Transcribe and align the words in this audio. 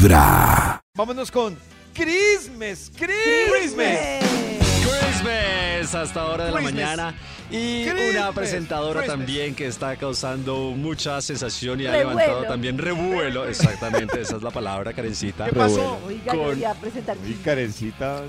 Vibra. 0.00 0.80
Vámonos 0.96 1.30
con 1.30 1.54
Christmas, 1.92 2.90
Christmas. 2.96 4.20
Christmas 4.80 5.94
hasta 5.94 6.24
hora 6.24 6.46
de 6.46 6.52
la 6.52 6.60
mañana 6.62 7.14
y 7.50 7.88
una 7.88 8.32
presentadora 8.32 9.00
Christmas. 9.00 9.18
también 9.18 9.54
que 9.54 9.66
está 9.66 9.96
causando 9.96 10.72
mucha 10.76 11.20
sensación 11.20 11.80
y 11.80 11.86
ha 11.86 11.92
Revuelo. 11.92 12.18
levantado 12.18 12.44
también 12.44 12.78
revuelo, 12.78 13.46
exactamente, 13.48 14.20
esa 14.20 14.36
es 14.36 14.42
la 14.42 14.50
palabra, 14.50 14.92
Karencita. 14.92 15.46
¿Qué 15.46 15.52
pasó? 15.52 15.98
Oiga, 16.06 16.32
yo 16.34 16.42
Con- 16.44 16.64
a 16.64 16.74
presentar. 16.74 17.16
Uy, 17.24 17.34
Karencita. 17.44 18.22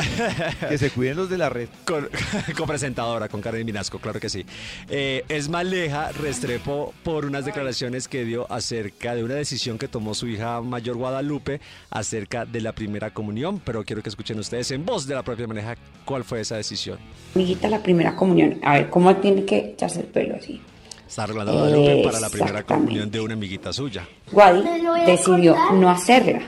que 0.69 0.77
se 0.77 0.89
cuiden 0.91 1.17
los 1.17 1.29
de 1.29 1.37
la 1.37 1.49
red. 1.49 1.69
Con, 1.85 2.09
con 2.57 2.67
presentadora, 2.67 3.27
con 3.29 3.41
Karen 3.41 3.65
Minasco, 3.65 3.99
claro 3.99 4.19
que 4.19 4.29
sí. 4.29 4.45
Eh, 4.89 5.23
Esmaleja 5.29 6.11
Restrepo 6.11 6.93
por 7.03 7.25
unas 7.25 7.45
declaraciones 7.45 8.07
que 8.07 8.23
dio 8.25 8.51
acerca 8.51 9.15
de 9.15 9.23
una 9.23 9.35
decisión 9.35 9.77
que 9.77 9.87
tomó 9.87 10.13
su 10.13 10.27
hija 10.27 10.61
mayor 10.61 10.97
Guadalupe 10.97 11.61
acerca 11.89 12.45
de 12.45 12.61
la 12.61 12.73
primera 12.73 13.11
comunión, 13.11 13.59
pero 13.63 13.83
quiero 13.83 14.01
que 14.01 14.09
escuchen 14.09 14.39
ustedes 14.39 14.71
en 14.71 14.85
voz 14.85 15.05
de 15.07 15.15
la 15.15 15.23
propia 15.23 15.47
maneja 15.47 15.75
cuál 16.05 16.23
fue 16.23 16.41
esa 16.41 16.55
decisión. 16.55 16.97
Amiguita, 17.35 17.67
la 17.69 17.81
primera 17.81 18.15
comunión. 18.15 18.59
A 18.63 18.73
ver, 18.73 18.89
¿cómo 18.89 19.10
tiene 19.17 19.45
que 19.45 19.57
echarse 19.57 20.01
el 20.01 20.07
pelo 20.07 20.35
así? 20.35 20.61
Está 21.07 21.23
arreglando 21.23 21.51
Guadalupe 21.51 22.03
para 22.03 22.19
la 22.21 22.29
primera 22.29 22.51
Exactamente. 22.51 22.85
comunión 22.85 23.11
de 23.11 23.19
una 23.19 23.33
amiguita 23.33 23.73
suya. 23.73 24.07
Guadi 24.31 24.63
decidió 25.05 25.55
no 25.73 25.89
hacerla. 25.89 26.41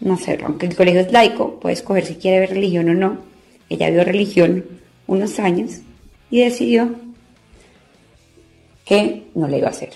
No 0.00 0.14
hacerla. 0.14 0.46
Aunque 0.48 0.66
el 0.66 0.74
colegio 0.74 1.00
es 1.02 1.12
laico, 1.12 1.60
puede 1.60 1.74
escoger 1.74 2.04
si 2.04 2.16
quiere 2.16 2.40
ver 2.40 2.50
religión 2.50 2.88
o 2.88 2.94
no. 2.94 3.18
Ella 3.68 3.90
vio 3.90 4.02
religión 4.02 4.64
unos 5.06 5.38
años 5.38 5.78
y 6.30 6.40
decidió 6.40 6.90
que 8.84 9.24
no 9.34 9.46
la 9.46 9.58
iba 9.58 9.68
a 9.68 9.70
hacer. 9.70 9.90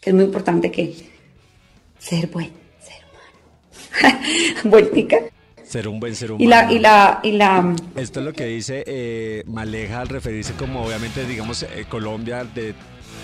Que 0.00 0.10
es 0.10 0.14
muy 0.14 0.24
importante 0.24 0.70
que 0.70 0.94
ser 1.98 2.28
buen 2.28 2.50
ser 2.80 3.02
humano. 3.10 4.20
Vueltica. 4.64 5.18
Ser 5.76 5.88
un 5.88 6.00
buen 6.00 6.16
ser 6.16 6.32
humano. 6.32 6.42
Y 6.42 6.48
la, 6.48 6.72
y 6.72 6.78
la, 6.78 7.20
y 7.22 7.32
la, 7.32 7.76
Esto 7.96 8.20
es 8.20 8.26
lo 8.26 8.32
que 8.32 8.46
dice 8.46 8.82
eh, 8.86 9.42
Maleja 9.46 10.00
al 10.00 10.08
referirse 10.08 10.54
como 10.54 10.82
obviamente 10.82 11.26
digamos 11.26 11.64
eh, 11.64 11.84
Colombia 11.86 12.44
de 12.44 12.74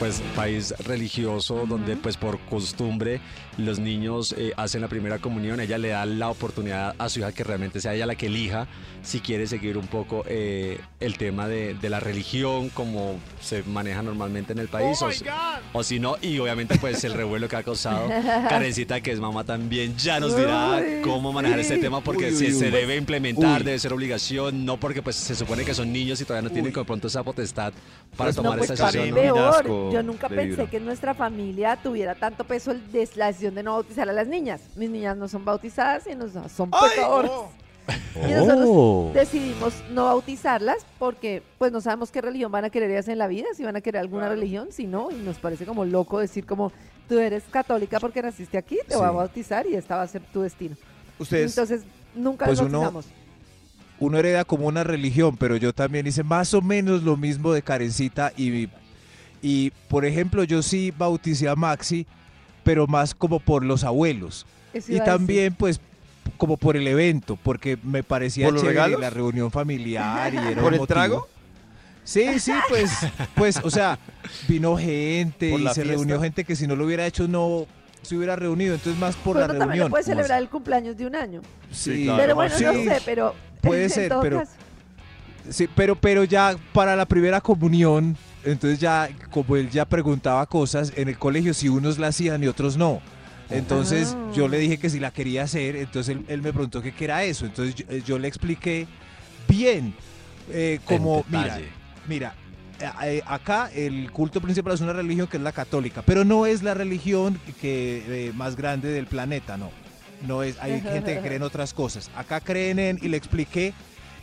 pues 0.02 0.20
país 0.34 0.74
religioso 0.84 1.64
donde 1.68 1.94
pues 1.96 2.16
por 2.16 2.40
costumbre 2.40 3.20
los 3.56 3.78
niños 3.78 4.34
eh, 4.36 4.52
hacen 4.56 4.80
la 4.80 4.88
primera 4.88 5.18
comunión 5.20 5.60
ella 5.60 5.78
le 5.78 5.90
da 5.90 6.04
la 6.06 6.28
oportunidad 6.28 6.96
a 6.98 7.08
su 7.08 7.20
hija 7.20 7.30
que 7.30 7.44
realmente 7.44 7.80
sea 7.80 7.94
ella 7.94 8.06
la 8.06 8.16
que 8.16 8.26
elija 8.26 8.66
si 9.02 9.20
quiere 9.20 9.46
seguir 9.46 9.78
un 9.78 9.86
poco 9.86 10.24
eh, 10.26 10.80
el 10.98 11.16
tema 11.18 11.46
de, 11.46 11.74
de 11.74 11.88
la 11.88 12.00
religión 12.00 12.68
como 12.70 13.14
se 13.40 13.62
maneja 13.62 14.02
normalmente 14.02 14.52
en 14.52 14.58
el 14.58 14.66
país 14.66 14.98
Oh 15.00 15.04
o, 15.04 15.08
my 15.08 15.14
si- 15.14 15.24
God. 15.24 15.32
o 15.72 15.84
si 15.84 16.00
no 16.00 16.16
y 16.20 16.36
obviamente 16.40 16.78
pues 16.80 17.04
el 17.04 17.12
revuelo 17.12 17.48
que 17.48 17.54
ha 17.54 17.62
causado 17.62 18.08
Karencita 18.48 19.00
que 19.02 19.12
es 19.12 19.20
mamá 19.20 19.44
también 19.44 19.96
ya 19.96 20.18
nos 20.18 20.36
dirá 20.36 20.78
Uy, 20.84 21.02
cómo 21.02 21.32
manejar 21.32 21.58
sí. 21.58 21.62
este 21.74 21.78
tema 21.78 22.00
porque 22.00 22.30
Uy, 22.30 22.34
si 22.36 22.46
uy, 22.46 22.52
se 22.54 22.64
uy. 22.64 22.70
debe 22.72 22.96
implementar 22.96 23.60
Uy. 23.60 23.66
debe 23.66 23.78
ser 23.78 23.92
obligación, 23.92 24.64
no 24.64 24.78
porque 24.78 25.00
pues 25.00 25.14
se 25.14 25.36
supone 25.36 25.64
que 25.64 25.74
son 25.74 25.92
niños 25.92 26.20
y 26.20 26.24
todavía 26.24 26.48
no 26.48 26.52
tienen 26.52 26.72
de 26.72 26.84
pronto 26.84 27.06
esa 27.06 27.22
potestad 27.22 27.72
para 28.16 28.28
Pues, 28.32 28.36
tomar 28.36 28.52
no, 28.52 28.58
pues 28.58 28.70
esa 28.70 28.86
decisión. 28.86 29.91
Yo 29.92 30.02
nunca 30.02 30.28
de 30.28 30.36
pensé 30.36 30.50
Vibra. 30.56 30.70
que 30.70 30.76
en 30.78 30.84
nuestra 30.84 31.14
familia 31.14 31.76
tuviera 31.82 32.14
tanto 32.14 32.44
peso 32.44 32.70
el 32.70 32.90
de 32.92 33.08
la 33.16 33.26
decisión 33.28 33.54
de 33.54 33.62
no 33.62 33.72
bautizar 33.74 34.08
a 34.08 34.12
las 34.12 34.26
niñas. 34.26 34.60
Mis 34.76 34.90
niñas 34.90 35.16
no 35.16 35.28
son 35.28 35.44
bautizadas 35.44 36.06
y 36.06 36.14
no 36.14 36.28
son- 36.48 36.70
Ay, 36.72 36.90
pecadoras. 36.90 37.30
oh. 37.32 37.50
Y 38.14 38.30
nosotros 38.30 38.66
Oh. 38.68 39.10
decidimos 39.12 39.74
no 39.90 40.04
bautizarlas 40.04 40.86
porque 41.00 41.42
pues 41.58 41.72
no 41.72 41.80
sabemos 41.80 42.12
qué 42.12 42.20
religión 42.20 42.52
van 42.52 42.64
a 42.64 42.70
querer 42.70 42.90
ellas 42.90 43.08
en 43.08 43.18
la 43.18 43.26
vida, 43.26 43.48
si 43.56 43.64
van 43.64 43.74
a 43.74 43.80
querer 43.80 44.00
alguna 44.00 44.28
religión, 44.28 44.68
si 44.70 44.86
no, 44.86 45.10
y 45.10 45.14
nos 45.14 45.38
parece 45.38 45.66
como 45.66 45.84
loco 45.84 46.20
decir 46.20 46.46
como 46.46 46.70
tú 47.08 47.18
eres 47.18 47.42
católica 47.50 47.98
porque 47.98 48.22
naciste 48.22 48.56
aquí, 48.56 48.78
te 48.86 48.94
voy 48.96 49.04
a 49.06 49.10
Sí. 49.10 49.14
bautizar 49.16 49.66
y 49.66 49.74
esta 49.74 49.96
va 49.96 50.02
a 50.02 50.06
ser 50.08 50.22
tu 50.32 50.42
destino. 50.42 50.76
Ustedes, 51.18 51.50
Entonces 51.52 51.82
nunca 52.14 52.46
pues 52.46 52.60
uno- 52.60 52.78
bautizamos. 52.82 53.06
uno 53.98 54.18
hereda 54.18 54.44
como 54.44 54.68
una 54.68 54.84
religión, 54.84 55.36
pero 55.36 55.56
yo 55.56 55.72
también 55.72 56.06
hice 56.06 56.22
más 56.22 56.54
o 56.54 56.62
menos 56.62 57.02
lo 57.02 57.16
mismo 57.16 57.52
de 57.52 57.62
Karencita 57.62 58.32
y, 58.36 58.68
y 59.42 59.70
por 59.88 60.04
ejemplo, 60.04 60.44
yo 60.44 60.62
sí 60.62 60.92
bauticé 60.96 61.48
a 61.48 61.56
Maxi, 61.56 62.06
pero 62.64 62.86
más 62.86 63.14
como 63.14 63.40
por 63.40 63.64
los 63.64 63.84
abuelos. 63.84 64.46
Y 64.88 64.98
también 65.00 65.54
pues 65.54 65.80
como 66.38 66.56
por 66.56 66.76
el 66.76 66.86
evento, 66.86 67.36
porque 67.42 67.76
me 67.82 68.02
parecía 68.02 68.46
¿Por 68.46 68.54
los 68.54 68.62
chévere 68.62 68.78
regalos? 68.78 69.00
la 69.00 69.10
reunión 69.10 69.50
familiar 69.50 70.32
y 70.32 70.36
era 70.38 70.54
¿Por 70.62 70.68
un 70.68 70.74
el 70.74 70.80
motivo. 70.80 70.86
trago? 70.86 71.28
Sí, 72.04 72.40
sí, 72.40 72.52
pues, 72.68 72.90
pues, 73.36 73.56
o 73.62 73.70
sea, 73.70 73.96
vino 74.48 74.76
gente 74.76 75.50
¿Por 75.50 75.60
y 75.60 75.68
se 75.68 75.74
fiesta? 75.74 75.92
reunió 75.92 76.20
gente 76.20 76.44
que 76.44 76.56
si 76.56 76.66
no 76.66 76.74
lo 76.74 76.84
hubiera 76.86 77.06
hecho 77.06 77.28
no 77.28 77.66
se 78.02 78.16
hubiera 78.16 78.34
reunido, 78.34 78.74
entonces 78.74 79.00
más 79.00 79.14
por 79.14 79.34
Pues 79.36 79.42
la 79.42 79.46
también 79.48 79.68
reunión. 79.68 79.90
puede 79.90 80.02
celebrar 80.02 80.40
el 80.42 80.48
cumpleaños 80.48 80.96
de 80.96 81.06
un 81.06 81.14
año. 81.14 81.40
Sí, 81.70 82.04
claro. 82.04 82.18
Pero 82.22 82.34
bueno, 82.34 82.54
no 82.60 82.72
Sí, 82.72 82.84
sé, 82.88 82.98
pero 83.04 83.34
puede 83.60 83.84
en 83.84 83.90
ser, 83.90 84.08
todo 84.08 84.20
pero- 84.22 84.38
caso. 84.40 84.52
Sí, 85.50 85.68
pero, 85.74 85.94
pero 85.96 86.24
ya 86.24 86.56
para 86.72 86.96
la 86.96 87.04
primera 87.06 87.40
comunión, 87.40 88.16
entonces 88.44 88.78
ya, 88.78 89.08
como 89.30 89.56
él 89.56 89.70
ya 89.70 89.84
preguntaba 89.84 90.44
cosas, 90.46 90.92
en 90.96 91.08
el 91.08 91.18
colegio 91.18 91.54
si 91.54 91.68
unos 91.68 91.98
la 91.98 92.08
hacían 92.08 92.42
y 92.42 92.46
otros 92.46 92.76
no. 92.76 93.00
Entonces 93.50 94.16
Ah. 94.16 94.32
yo 94.34 94.48
le 94.48 94.58
dije 94.58 94.78
que 94.78 94.88
si 94.88 94.98
la 94.98 95.10
quería 95.10 95.42
hacer, 95.44 95.76
entonces 95.76 96.16
él, 96.16 96.24
él 96.28 96.42
me 96.42 96.52
preguntó 96.52 96.80
que 96.80 96.92
qué 96.92 97.04
era 97.04 97.24
eso. 97.24 97.44
Entonces 97.44 97.74
yo, 97.74 97.84
eh, 97.88 98.02
yo 98.04 98.18
le 98.18 98.28
expliqué 98.28 98.86
bien, 99.48 99.94
eh, 100.50 100.80
como, 100.86 101.24
mira, 101.28 101.60
mira, 102.08 102.34
eh, 102.80 102.90
eh, 103.04 103.22
acá 103.26 103.70
el 103.74 104.10
culto 104.10 104.40
principal 104.40 104.72
es 104.74 104.80
una 104.80 104.92
religión 104.92 105.26
que 105.26 105.36
es 105.36 105.42
la 105.42 105.52
católica, 105.52 106.02
pero 106.02 106.24
no 106.24 106.46
es 106.46 106.62
la 106.62 106.74
religión 106.74 107.38
que 107.60 108.02
eh, 108.28 108.32
más 108.34 108.56
grande 108.56 108.90
del 108.90 109.06
planeta, 109.06 109.56
no. 109.56 109.70
No 110.26 110.42
es, 110.42 110.56
hay 110.60 110.80
gente 110.80 111.14
que 111.14 111.20
cree 111.20 111.36
en 111.36 111.42
otras 111.42 111.74
cosas. 111.74 112.10
Acá 112.16 112.40
creen 112.40 112.78
en, 112.78 112.98
y 113.02 113.08
le 113.08 113.16
expliqué 113.16 113.74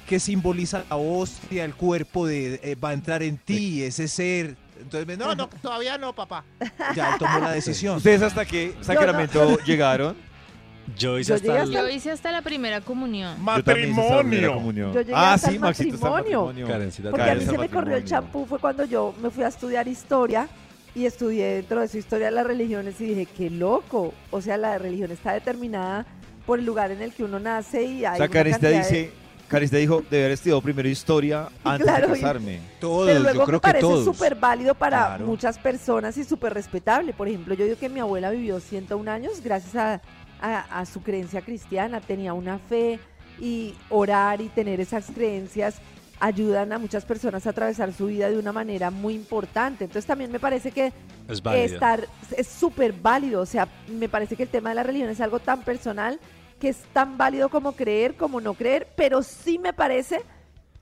que 0.09 0.20
simboliza 0.20 0.84
la 0.90 0.96
hostia, 0.96 1.64
el 1.64 1.75
cuerpo 1.75 2.25
de 2.25 2.59
eh, 2.64 2.74
va 2.74 2.90
a 2.90 2.94
entrar 2.94 3.22
en 3.22 3.38
ti, 3.38 3.84
ese 3.84 4.08
ser. 4.08 4.56
Entonces 4.80 5.06
me 5.06 5.16
no, 5.16 5.36
no, 5.36 5.47
todavía 5.47 6.00
no, 6.00 6.16
papá. 6.16 6.44
Ya 6.96 7.14
él 7.14 7.20
tomó 7.20 7.38
la 7.40 7.52
decisión. 7.59 7.97
¿Ustedes 7.97 8.24
hasta 8.24 8.44
qué 8.44 8.74
sacramento 8.81 9.59
llegaron? 9.66 10.16
Yo 10.97 11.20
hice 11.20 11.30
Yo 11.30 11.36
hasta 11.36 11.62
hasta 11.62 11.81
Yo 11.81 11.90
hice 11.90 12.09
hasta 12.09 12.31
la 12.31 12.42
primera 12.42 12.81
comunión. 12.81 13.38
Yo 13.38 14.52
comunión. 14.56 14.94
Yo 14.94 15.02
llegué 15.02 15.14
ah, 15.14 15.34
hasta 15.34 15.50
sí, 15.50 15.56
el 15.56 15.59
matrimonio. 15.59 16.09
matrimonio. 16.09 16.68
Karencita, 16.68 17.12
Porque 17.12 17.22
a 17.22 17.26
Karen 17.28 17.40
mí 17.44 17.46
se 17.46 17.58
me 17.59 17.70
corrió 17.70 17.97
el 17.97 18.02
matrimonio. 18.02 18.08
champú 18.08 18.46
fue 18.47 18.58
cuando 18.58 18.86
yo 18.86 19.14
me 19.22 19.30
fui 19.30 19.44
a 19.44 19.50
estudiar 19.50 19.88
historia 19.88 20.50
y 20.96 21.06
estudié 21.06 21.46
dentro 21.58 21.81
de 21.81 21.88
su 21.88 22.00
historia 22.00 22.28
de 22.28 22.31
las 22.31 22.47
religiones 22.47 23.00
y 23.00 23.09
dije, 23.09 23.28
qué 23.28 23.52
loco. 23.52 24.16
O 24.31 24.41
sea, 24.41 24.58
la 24.58 24.76
religión 24.80 25.12
está 25.12 25.34
determinada 25.34 26.08
por 26.47 26.58
el 26.58 26.66
lugar 26.66 26.90
en 26.90 27.03
el 27.03 27.14
que 27.14 27.24
uno 27.24 27.40
nace 27.40 27.84
y 27.84 28.06
hay 28.06 28.14
O 28.14 28.16
sea, 28.16 28.26
una 28.26 28.30
Karencita 28.30 28.72
cantidad 28.72 29.09
dice, 29.50 29.76
Karencita 29.76 29.78
dijo, 29.78 30.04
de 30.10 30.20
haber 30.20 30.32
estudiado 30.32 30.62
primero 30.62 30.88
historia 30.90 31.50
antes 31.64 31.86
claro, 31.88 32.08
de 32.08 32.14
casarme. 32.14 32.60
Todos, 32.80 33.08
Pero 33.08 33.20
luego 33.20 33.40
yo 33.40 33.46
creo 33.46 33.58
me 33.58 33.60
que 33.62 33.68
parece 33.68 33.82
todos. 33.82 34.06
súper 34.06 34.36
válido 34.36 34.76
para 34.76 34.98
Claro. 35.08 35.26
muchas 35.26 35.58
personas 35.58 36.18
y 36.18 36.24
súper 36.24 36.54
respetable. 36.54 37.14
Por 37.14 37.28
ejemplo, 37.28 37.54
yo 37.56 37.66
digo 37.66 37.78
que 37.78 37.90
mi 37.90 38.00
abuela 38.00 38.30
vivió 38.32 38.59
101 38.59 39.12
años 39.12 39.42
gracias 39.44 39.76
a, 39.76 40.02
a- 40.42 40.80
a 40.80 40.86
su 40.86 41.02
creencia 41.02 41.42
cristiana. 41.42 42.00
Tenía 42.02 42.34
una 42.34 42.59
fe 42.59 43.00
y 43.40 43.74
orar 43.90 44.42
y 44.42 44.50
tener 44.50 44.80
esas 44.82 45.06
creencias 45.12 45.76
ayudan 46.22 46.74
a 46.74 46.78
muchas 46.80 47.06
personas 47.06 47.48
a 47.48 47.52
atravesar 47.52 47.94
su 47.94 48.08
vida 48.08 48.30
de 48.30 48.38
una 48.38 48.52
manera 48.52 48.92
muy 48.92 49.14
importante. 49.14 49.86
Entonces 49.86 50.06
también 50.06 50.30
me 50.34 50.40
parece 50.40 50.72
que 50.72 50.92
es 51.30 51.42
válido. 51.42 51.64
estar 51.76 52.06
es 52.36 52.48
súper 52.48 52.92
válido. 52.92 53.40
O 53.42 53.46
sea, 53.46 53.70
me 53.88 54.09
parece 54.09 54.36
que 54.36 54.44
el 54.44 54.50
tema 54.50 54.68
de 54.70 54.76
la 54.76 54.84
religión 54.84 55.09
es 55.09 55.22
algo 55.22 55.40
tan 55.40 55.62
personal 55.64 56.20
que 56.59 56.70
es 56.70 56.78
tan 56.94 57.18
válido 57.18 57.50
como 57.50 57.72
creer, 57.74 58.16
como 58.16 58.42
no 58.42 58.53
creer, 58.53 58.88
pero 58.96 59.24
sí 59.24 59.58
me 59.58 59.74
parece 59.74 60.22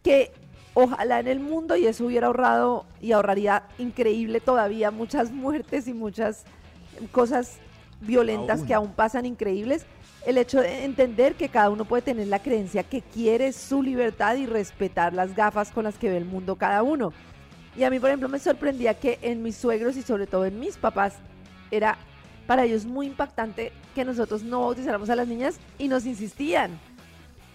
que 0.03 0.31
ojalá 0.73 1.19
en 1.19 1.27
el 1.27 1.39
mundo, 1.39 1.75
y 1.75 1.88
eso 1.88 2.05
hubiera 2.05 2.27
ahorrado 2.27 2.85
y 3.01 3.11
ahorraría 3.11 3.63
increíble 3.77 4.39
todavía 4.39 4.91
muchas 4.91 5.31
muertes 5.31 5.88
y 5.88 5.93
muchas 5.93 6.45
cosas 7.11 7.57
violentas 8.01 8.59
Aún. 8.59 8.68
que 8.68 8.74
aún 8.74 8.91
pasan 8.91 9.25
increíbles, 9.25 9.85
el 10.25 10.38
hecho 10.38 10.62
de 10.62 10.83
entender 10.85 11.35
que 11.35 11.50
cada 11.50 11.69
uno 11.69 11.85
puede 11.85 12.03
tener 12.03 12.27
la 12.27 12.39
creencia 12.39 12.83
que 12.83 13.01
quiere, 13.01 13.53
su 13.53 13.81
libertad 13.81 14.35
y 14.35 14.45
respetar 14.45 15.13
las 15.13 15.35
gafas 15.35 15.71
con 15.71 15.83
las 15.83 15.97
que 15.97 16.09
ve 16.09 16.18
el 16.18 16.25
mundo 16.25 16.57
cada 16.57 16.83
uno. 16.83 17.13
Y 17.75 17.83
a 17.83 17.89
mí, 17.89 18.00
por 18.00 18.09
ejemplo, 18.09 18.27
me 18.27 18.39
sorprendía 18.39 18.95
que 18.95 19.19
en 19.21 19.41
mis 19.41 19.56
suegros 19.56 19.95
y 19.97 20.01
sobre 20.01 20.27
todo 20.27 20.45
en 20.45 20.59
mis 20.59 20.77
papás 20.77 21.15
era 21.71 21.97
para 22.47 22.63
ellos 22.63 22.85
muy 22.85 23.05
impactante 23.07 23.71
que 23.94 24.03
nosotros 24.05 24.41
no 24.41 24.61
bautizáramos 24.61 25.09
a 25.09 25.15
las 25.15 25.27
niñas 25.27 25.55
y 25.77 25.88
nos 25.89 26.05
insistían. 26.05 26.79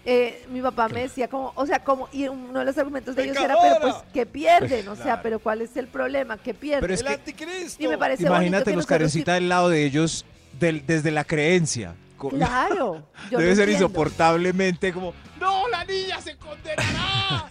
Eh, 0.05 0.45
mi 0.49 0.61
papá 0.61 0.89
me 0.89 1.01
decía 1.01 1.27
como, 1.29 1.53
o 1.55 1.65
sea, 1.65 1.79
como, 1.83 2.09
y 2.11 2.27
uno 2.27 2.59
de 2.59 2.65
los 2.65 2.77
argumentos 2.77 3.15
de 3.15 3.23
ellos 3.23 3.37
era, 3.37 3.55
pero 3.61 3.75
pues, 3.81 3.95
¿qué 4.13 4.25
pierden? 4.25 4.87
O 4.89 4.95
sea, 4.97 5.21
pero 5.21 5.39
¿cuál 5.39 5.61
es 5.61 5.75
el 5.77 5.87
problema? 5.87 6.37
¿Qué 6.37 6.53
pierden? 6.53 6.81
Pero 6.81 6.93
es 6.93 6.99
El 7.01 7.07
que- 7.07 7.13
anticristo. 7.13 7.83
y 7.83 7.87
me 7.87 7.97
parece 7.97 8.23
Imagínate 8.23 8.65
que 8.65 8.69
los 8.71 8.77
nosotros 8.77 8.85
carencitas 8.97 9.35
del 9.35 9.49
lado 9.49 9.69
de 9.69 9.85
ellos 9.85 10.25
del- 10.59 10.85
desde 10.85 11.11
la 11.11 11.23
creencia. 11.23 11.95
Claro. 12.23 13.03
yo 13.29 13.37
Debe 13.37 13.53
ser 13.53 13.67
entiendo. 13.67 13.87
insoportablemente 13.87 14.93
como, 14.93 15.13
¡No, 15.41 15.67
la 15.67 15.83
niña 15.83 16.21
se 16.21 16.37
condenará! 16.37 17.45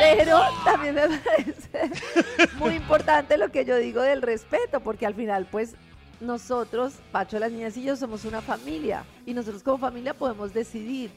Pero 0.00 0.40
también 0.64 0.94
me 0.94 1.08
parece 1.18 1.90
muy 2.58 2.74
importante 2.74 3.36
lo 3.38 3.50
que 3.50 3.64
yo 3.64 3.76
digo 3.76 4.02
del 4.02 4.22
respeto, 4.22 4.78
porque 4.80 5.04
al 5.06 5.14
final, 5.14 5.46
pues, 5.50 5.74
nosotros, 6.20 6.94
Pacho, 7.12 7.38
las 7.38 7.52
niñas 7.52 7.76
y 7.76 7.82
yo 7.82 7.96
somos 7.96 8.24
una 8.24 8.40
familia 8.40 9.04
y 9.24 9.34
nosotros 9.34 9.62
como 9.62 9.78
familia 9.78 10.14
podemos 10.14 10.52
decidir. 10.52 11.10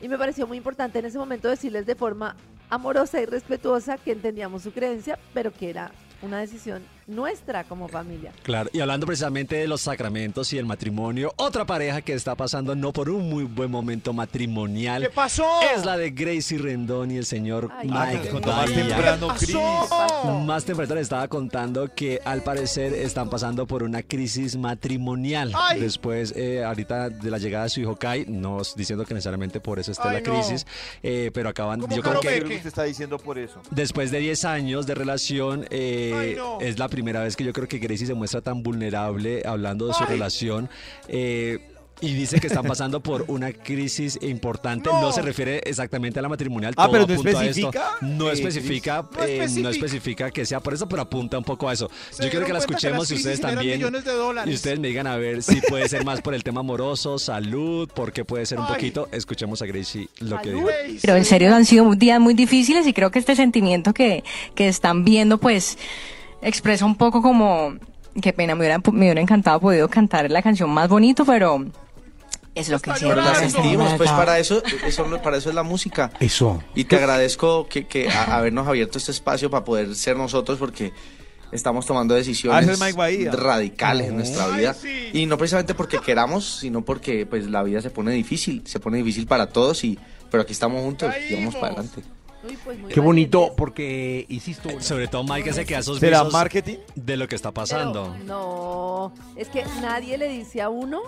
Y 0.00 0.08
me 0.08 0.18
pareció 0.18 0.46
muy 0.46 0.56
importante 0.56 0.98
en 0.98 1.06
ese 1.06 1.18
momento 1.18 1.48
decirles 1.48 1.86
de 1.86 1.94
forma 1.94 2.36
amorosa 2.68 3.20
y 3.20 3.26
respetuosa 3.26 3.98
que 3.98 4.12
entendíamos 4.12 4.62
su 4.62 4.72
creencia, 4.72 5.18
pero 5.32 5.52
que 5.52 5.70
era 5.70 5.92
una 6.22 6.38
decisión 6.38 6.82
nuestra 7.06 7.64
como 7.64 7.88
familia. 7.88 8.32
Claro, 8.42 8.70
y 8.72 8.80
hablando 8.80 9.06
precisamente 9.06 9.56
de 9.56 9.66
los 9.66 9.80
sacramentos 9.82 10.52
y 10.52 10.58
el 10.58 10.66
matrimonio, 10.66 11.32
otra 11.36 11.64
pareja 11.66 12.00
que 12.02 12.12
está 12.14 12.34
pasando 12.34 12.74
no 12.74 12.92
por 12.92 13.10
un 13.10 13.28
muy 13.28 13.44
buen 13.44 13.70
momento 13.70 14.12
matrimonial 14.12 15.02
¿Qué 15.02 15.08
pasó? 15.10 15.46
es 15.74 15.84
la 15.84 15.96
de 15.96 16.10
Gracie 16.10 16.58
Rendón 16.58 17.10
y 17.10 17.16
el 17.16 17.24
señor 17.26 17.70
Ay, 17.78 17.88
Mike 17.88 18.28
¿qué 18.28 18.46
Más 18.46 18.72
temprano, 18.72 19.28
¿Qué 19.38 19.46
Cris. 19.46 19.56
pasó? 19.88 20.38
Más 20.40 20.64
temprano 20.64 20.94
le 20.94 21.00
estaba 21.00 21.28
contando 21.28 21.92
que 21.94 22.20
al 22.24 22.42
parecer 22.42 22.92
están 22.94 23.28
pasando 23.30 23.66
por 23.66 23.82
una 23.82 24.02
crisis 24.02 24.56
matrimonial. 24.56 25.52
Ay. 25.54 25.80
Después, 25.80 26.32
eh, 26.36 26.64
ahorita 26.64 27.08
de 27.10 27.30
la 27.30 27.38
llegada 27.38 27.64
de 27.64 27.70
su 27.70 27.80
hijo 27.80 27.96
Kai, 27.96 28.26
no 28.28 28.60
diciendo 28.76 29.04
que 29.04 29.14
necesariamente 29.14 29.60
por 29.60 29.78
eso 29.78 29.92
esté 29.92 30.08
Ay, 30.08 30.14
la 30.14 30.20
no. 30.20 30.32
crisis, 30.34 30.66
eh, 31.02 31.30
pero 31.32 31.48
acaban, 31.48 31.80
¿Cómo 31.80 31.94
yo 31.94 32.02
creo 32.02 32.20
que 32.20 32.54
está 32.56 32.84
diciendo 32.84 33.18
por 33.18 33.38
eso. 33.38 33.60
Después 33.70 34.10
de 34.10 34.18
10 34.18 34.44
años 34.44 34.86
de 34.86 34.94
relación, 34.94 35.66
eh, 35.70 36.12
Ay, 36.14 36.34
no. 36.36 36.60
es 36.60 36.78
la 36.78 36.88
primera 36.92 37.20
vez 37.24 37.34
que 37.34 37.42
yo 37.44 37.52
creo 37.52 37.66
que 37.66 37.78
Gracie 37.78 38.06
se 38.06 38.14
muestra 38.14 38.40
tan 38.40 38.62
vulnerable 38.62 39.42
hablando 39.44 39.86
de 39.88 39.94
su 39.94 40.02
Ay. 40.04 40.10
relación. 40.10 40.68
eh, 41.08 41.58
y 42.04 42.14
dice 42.14 42.40
que 42.40 42.48
están 42.48 42.64
pasando 42.64 43.00
por 43.00 43.26
una 43.28 43.52
crisis 43.52 44.18
importante. 44.22 44.90
No, 44.90 45.00
No. 45.02 45.12
se 45.12 45.22
refiere 45.22 45.60
exactamente 45.64 46.18
a 46.18 46.22
la 46.22 46.28
matrimonial. 46.28 46.74
Ah, 46.76 46.86
todo 46.88 46.92
pero 46.94 47.06
no 47.06 47.12
apunta 47.14 47.38
a 47.38 47.44
esto. 47.46 47.68
especifica. 47.68 47.90
No 48.00 48.28
Eh, 48.28 48.32
especifica, 48.32 49.08
no 49.16 49.22
eh, 49.24 49.46
no 49.62 49.68
especifica. 49.68 50.30
que 50.32 50.44
sea 50.44 50.58
por 50.58 50.74
eso, 50.74 50.88
pero 50.88 51.02
apunta 51.02 51.38
un 51.38 51.44
poco 51.44 51.68
a 51.68 51.72
eso. 51.74 51.88
Se 52.10 52.24
yo 52.24 52.30
quiero 52.30 52.44
que 52.44 52.52
la 52.54 52.58
escuchemos 52.58 53.08
y 53.12 53.14
ustedes 53.14 53.40
también. 53.40 53.76
millones 53.78 54.04
de 54.04 54.14
dólares. 54.14 54.50
Y 54.50 54.54
ustedes 54.56 54.80
me 54.80 54.88
digan 54.88 55.06
a 55.06 55.16
ver 55.16 55.44
si 55.44 55.60
puede 55.60 55.88
ser 55.88 56.04
más 56.04 56.20
por 56.22 56.34
el 56.34 56.42
tema 56.42 56.58
amoroso, 56.60 57.20
salud, 57.20 57.88
porque 57.94 58.24
puede 58.24 58.46
ser 58.46 58.58
un 58.58 58.64
Ay. 58.66 58.72
poquito. 58.74 59.08
Escuchemos 59.12 59.62
a 59.62 59.66
Gracie 59.66 60.08
lo 60.18 60.40
que 60.42 60.50
dijo. 60.50 60.66
Pero 61.02 61.14
en 61.14 61.24
serio 61.24 61.54
han 61.54 61.64
sido 61.64 61.88
días 61.94 62.18
muy 62.18 62.34
difíciles 62.34 62.84
y 62.88 62.92
creo 62.92 63.12
que 63.12 63.20
este 63.20 63.36
sentimiento 63.36 63.94
que, 63.94 64.24
que 64.56 64.66
están 64.66 65.04
viendo 65.04 65.38
pues 65.38 65.78
expresa 66.42 66.84
un 66.84 66.96
poco 66.96 67.22
como, 67.22 67.74
qué 68.20 68.32
pena, 68.32 68.54
me 68.54 68.60
hubiera, 68.60 68.78
me 68.78 69.06
hubiera 69.06 69.20
encantado 69.20 69.60
podido 69.60 69.88
cantar 69.88 70.30
la 70.30 70.42
canción 70.42 70.68
más 70.70 70.88
bonito, 70.88 71.24
pero 71.24 71.64
es 72.54 72.68
lo 72.68 72.78
que. 72.80 72.92
Pero 73.00 73.16
la 73.16 73.34
sentimos, 73.34 73.94
pues 73.94 74.10
para 74.10 74.38
eso, 74.38 74.62
eso, 74.86 75.06
para 75.22 75.38
eso 75.38 75.48
es 75.48 75.54
la 75.54 75.62
música. 75.62 76.10
Eso. 76.20 76.62
Y 76.74 76.84
te 76.84 76.96
agradezco 76.96 77.66
que, 77.68 77.86
que 77.86 78.10
a- 78.10 78.36
habernos 78.36 78.66
abierto 78.68 78.98
este 78.98 79.10
espacio 79.12 79.50
para 79.50 79.64
poder 79.64 79.94
ser 79.94 80.16
nosotros 80.16 80.58
porque 80.58 80.92
estamos 81.50 81.84
tomando 81.86 82.14
decisiones 82.14 82.78
radicales 83.32 84.08
en 84.08 84.16
nuestra 84.16 84.46
Ay, 84.46 84.60
vida. 84.60 84.74
sí. 84.74 85.10
Y 85.12 85.26
no 85.26 85.36
precisamente 85.38 85.74
porque 85.74 85.98
queramos, 85.98 86.58
sino 86.60 86.82
porque 86.84 87.26
pues 87.26 87.46
la 87.46 87.62
vida 87.62 87.80
se 87.82 87.90
pone 87.90 88.12
difícil, 88.12 88.62
se 88.66 88.80
pone 88.80 88.98
difícil 88.98 89.26
para 89.26 89.46
todos 89.48 89.84
y 89.84 89.98
pero 90.30 90.42
aquí 90.42 90.52
estamos 90.52 90.80
juntos 90.82 91.12
y 91.28 91.34
vamos 91.34 91.54
para 91.56 91.74
adelante. 91.74 92.02
Uy, 92.44 92.58
pues 92.64 92.78
muy 92.78 92.92
Qué 92.92 93.00
bonito, 93.00 93.38
valientes. 93.38 93.56
porque 93.58 94.26
hiciste 94.28 94.80
Sobre 94.80 95.08
todo 95.08 95.22
Mike 95.24 95.52
se 95.52 95.64
queda 95.64 95.78
esos 95.78 95.98
¿Será 95.98 96.18
besos 96.20 96.32
marketing? 96.32 96.76
de 96.94 97.16
lo 97.16 97.28
que 97.28 97.36
está 97.36 97.50
Pero 97.50 97.54
pasando. 97.62 98.16
no, 98.24 99.12
es 99.36 99.48
que 99.48 99.64
nadie 99.80 100.18
le 100.18 100.28
dice 100.28 100.60
a 100.62 100.68
uno 100.68 101.02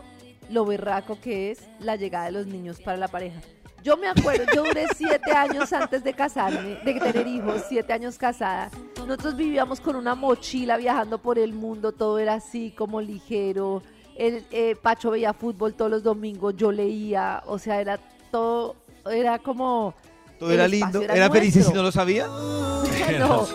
lo 0.51 0.65
berraco 0.65 1.19
que 1.21 1.51
es 1.51 1.61
la 1.81 1.97
llegada 1.97 2.27
de 2.27 2.33
los 2.33 2.47
niños 2.47 2.81
para 2.81 2.97
la 2.97 3.09
pareja. 3.09 3.41
Yo 3.83 3.97
me 3.99 4.09
acuerdo, 4.09 4.45
yo 4.55 4.65
duré 4.65 4.87
siete 4.97 5.33
años 5.33 5.71
antes 5.73 6.03
de 6.05 6.15
casarme, 6.15 6.77
de 6.85 6.95
tener 7.01 7.27
hijos, 7.27 7.65
siete 7.69 7.93
años 7.93 8.17
casada. 8.17 8.71
Nosotros 8.97 9.37
vivíamos 9.37 9.79
con 9.81 9.97
una 9.97 10.15
mochila 10.15 10.79
viajando 10.79 11.19
por 11.19 11.39
el 11.39 11.53
mundo, 11.53 11.93
todo 11.93 12.19
era 12.19 12.35
así 12.35 12.71
como 12.71 13.01
ligero. 13.03 13.83
El 14.17 14.45
eh, 14.53 14.75
Pacho 14.81 15.11
veía 15.11 15.35
fútbol 15.35 15.75
todos 15.75 15.91
los 15.91 16.03
domingos, 16.03 16.55
yo 16.57 16.73
leía, 16.73 17.43
o 17.47 17.59
sea, 17.59 17.81
era 17.81 17.99
todo, 18.31 18.77
era 19.11 19.39
como... 19.39 19.95
Todo 20.39 20.51
el 20.51 20.57
era 20.57 20.69
lindo. 20.69 21.03
era 21.03 21.15
¿Era 21.15 21.31
feliz 21.31 21.55
nuestro. 21.55 21.73
si 21.73 21.77
no 21.77 21.83
lo 21.83 21.93
sabía? 21.93 22.27
no, 23.19 23.47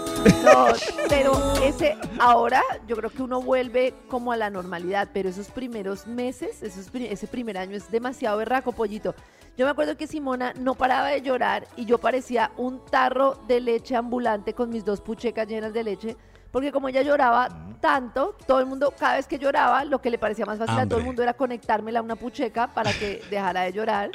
no, 0.43 0.67
pero 1.07 1.33
ese 1.63 1.97
ahora 2.19 2.61
yo 2.87 2.95
creo 2.95 3.09
que 3.09 3.21
uno 3.21 3.41
vuelve 3.41 3.93
como 4.07 4.31
a 4.31 4.37
la 4.37 4.49
normalidad, 4.49 5.09
pero 5.13 5.29
esos 5.29 5.47
primeros 5.47 6.07
meses, 6.07 6.61
esos, 6.61 6.87
ese 6.93 7.27
primer 7.27 7.57
año 7.57 7.75
es 7.75 7.89
demasiado 7.89 8.37
berraco, 8.37 8.71
pollito. 8.71 9.15
Yo 9.57 9.65
me 9.65 9.71
acuerdo 9.71 9.97
que 9.97 10.07
Simona 10.07 10.53
no 10.53 10.75
paraba 10.75 11.09
de 11.09 11.21
llorar 11.21 11.67
y 11.75 11.85
yo 11.85 11.97
parecía 11.97 12.51
un 12.57 12.83
tarro 12.85 13.41
de 13.47 13.59
leche 13.59 13.95
ambulante 13.95 14.53
con 14.53 14.69
mis 14.69 14.85
dos 14.85 15.01
puchecas 15.01 15.47
llenas 15.47 15.73
de 15.73 15.83
leche. 15.83 16.17
Porque 16.51 16.71
como 16.71 16.87
ella 16.87 17.01
lloraba 17.03 17.49
tanto, 17.79 18.35
todo 18.47 18.59
el 18.59 18.65
mundo, 18.65 18.91
cada 18.97 19.17
vez 19.17 19.27
que 19.27 19.37
lloraba, 19.37 19.83
lo 19.83 20.01
que 20.01 20.09
le 20.09 20.17
parecía 20.17 20.45
más 20.45 20.57
fácil 20.57 20.75
a 20.75 20.85
todo 20.85 20.95
el 20.95 21.01
Hambre. 21.01 21.05
mundo 21.05 21.23
era 21.23 21.33
conectármela 21.33 21.99
a 21.99 22.01
una 22.01 22.15
pucheca 22.15 22.73
para 22.73 22.91
que 22.91 23.21
dejara 23.29 23.61
de 23.61 23.73
llorar. 23.73 24.09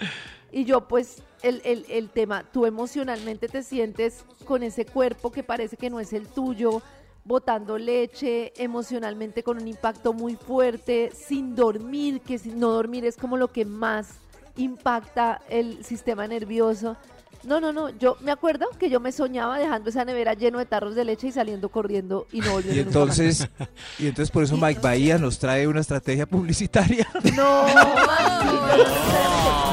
Y 0.55 0.65
yo, 0.65 0.87
pues, 0.87 1.21
el, 1.43 1.61
el, 1.65 1.85
el 1.89 2.11
tema, 2.11 2.45
tú 2.53 2.65
emocionalmente 2.65 3.49
te 3.49 3.65
sientes 3.65 4.25
con 4.45 4.63
ese 4.63 4.87
cuerpo 4.87 5.33
que 5.33 5.43
parece 5.43 5.77
que 5.77 5.91
no 5.91 5.99
es 5.99 6.13
el 6.13 6.29
tuyo, 6.29 6.81
botando 7.25 7.77
leche, 7.77 8.53
emocionalmente 8.57 9.43
con 9.43 9.61
un 9.61 9.67
impacto 9.67 10.13
muy 10.13 10.37
fuerte, 10.37 11.11
sin 11.13 11.57
dormir, 11.57 12.21
que 12.21 12.39
no 12.55 12.71
dormir 12.71 13.05
es 13.05 13.17
como 13.17 13.37
lo 13.37 13.49
que 13.49 13.65
más 13.65 14.11
impacta 14.57 15.43
el 15.49 15.85
sistema 15.85 16.29
nervioso. 16.29 16.97
No, 17.47 17.61
no, 17.61 17.73
no, 17.73 17.91
yo 17.91 18.17
me 18.21 18.33
acuerdo 18.33 18.67
que 18.79 18.89
yo 18.91 19.01
me 19.01 19.13
soñaba 19.13 19.59
dejando 19.59 19.91
esa 19.91 20.05
nevera 20.05 20.35
lleno 20.35 20.59
de 20.59 20.67
tarros 20.67 20.95
de 20.95 21.05
leche 21.05 21.27
y 21.29 21.33
saliendo 21.33 21.69
corriendo 21.69 22.27
y 22.33 22.41
no 22.41 22.53
volviendo 22.53 22.81
Y 22.81 22.85
nunca 22.85 22.99
más. 23.07 23.19
entonces, 23.19 23.49
y 23.99 24.07
entonces 24.07 24.31
por 24.31 24.45
eso 24.45 24.57
Mike 24.57 24.81
Bahía 24.81 25.19
nos 25.19 25.39
trae 25.39 25.67
una 25.67 25.81
estrategia 25.81 26.27
publicitaria. 26.27 27.07
No, 27.35 27.65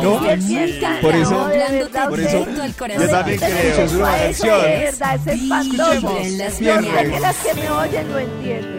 No, 0.01 0.25
él 0.29 0.39
piensa, 0.39 0.97
por 1.01 1.13
eso- 1.13 1.31
no, 1.31 2.09
por 2.09 2.19
eso- 2.19 2.45
Yo 2.99 3.07
también 3.09 3.39
creo. 3.39 3.85
Es 3.85 3.93
una 3.93 4.11
versión. 4.15 4.61
De 4.61 4.67
verdad, 4.67 5.15
es 5.15 5.27
espantoso. 5.27 6.19
Las 6.37 6.59
Yo 6.59 6.75
sé 6.75 6.81
mañanas. 6.81 7.03
que 7.13 7.19
las 7.19 7.37
que 7.37 7.53
me 7.53 7.69
oyen 7.69 8.11
lo 8.11 8.17
entienden. 8.19 8.77